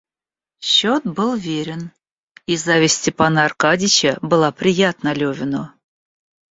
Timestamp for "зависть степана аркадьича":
2.57-4.17